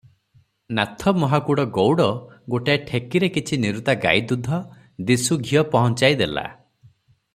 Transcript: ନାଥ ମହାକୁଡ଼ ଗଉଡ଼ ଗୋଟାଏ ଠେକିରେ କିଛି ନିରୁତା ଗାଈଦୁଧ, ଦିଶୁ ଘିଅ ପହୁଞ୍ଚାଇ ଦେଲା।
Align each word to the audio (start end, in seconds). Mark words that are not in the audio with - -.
ନାଥ 0.77 1.11
ମହାକୁଡ଼ 1.23 1.65
ଗଉଡ଼ 1.75 2.07
ଗୋଟାଏ 2.55 2.77
ଠେକିରେ 2.87 3.29
କିଛି 3.35 3.61
ନିରୁତା 3.67 3.95
ଗାଈଦୁଧ, 4.07 4.61
ଦିଶୁ 5.11 5.39
ଘିଅ 5.51 5.65
ପହୁଞ୍ଚାଇ 5.77 6.19
ଦେଲା। 6.25 6.49